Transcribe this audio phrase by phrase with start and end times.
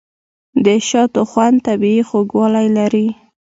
[0.65, 3.07] د شاتو خوند طبیعي خوږوالی لري.